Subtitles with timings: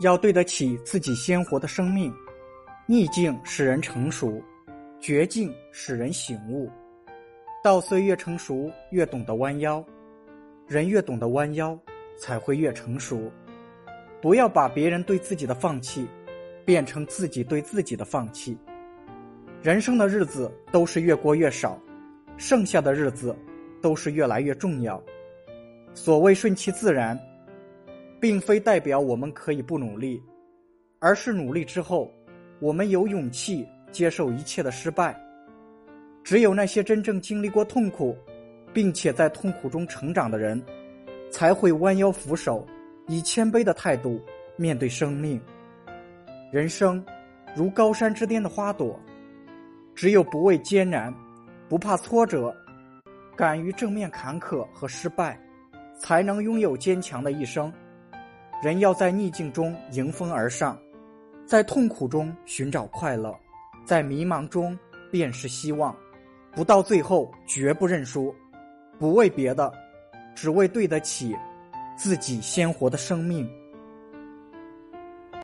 [0.00, 2.12] 要对得起自己鲜活的生命。
[2.86, 4.42] 逆境使人成熟，
[4.98, 6.70] 绝境使人醒悟。
[7.62, 9.84] 稻穗越成熟，越懂得弯腰；
[10.66, 11.78] 人越懂得弯腰，
[12.18, 13.30] 才会越成熟。
[14.22, 16.06] 不要把别人对自己的放弃，
[16.64, 18.56] 变成自己对自己的放弃。
[19.60, 21.78] 人生的日子都是越过越少，
[22.36, 23.36] 剩下的日子
[23.82, 25.02] 都是越来越重要。
[25.94, 27.18] 所谓顺其自然，
[28.20, 30.22] 并非代表我们可以不努力，
[30.98, 32.10] 而是努力之后。
[32.60, 35.16] 我们有勇气接受一切的失败。
[36.24, 38.18] 只有那些真正经历过痛苦，
[38.72, 40.60] 并且在痛苦中成长的人，
[41.30, 42.66] 才会弯腰俯首，
[43.06, 44.20] 以谦卑的态度
[44.56, 45.40] 面对生命。
[46.50, 47.00] 人生
[47.54, 48.98] 如高山之巅的花朵，
[49.94, 51.14] 只有不畏艰难，
[51.68, 52.52] 不怕挫折，
[53.36, 55.40] 敢于正面坎坷和失败，
[55.96, 57.72] 才能拥有坚强的一生。
[58.60, 60.78] 人要在逆境中迎风而上。
[61.46, 63.34] 在痛苦中寻找快乐，
[63.84, 64.78] 在迷茫中
[65.10, 65.96] 便是希望，
[66.52, 68.34] 不到最后绝不认输，
[68.98, 69.72] 不为别的，
[70.34, 71.34] 只为对得起
[71.96, 73.48] 自己鲜活的生命。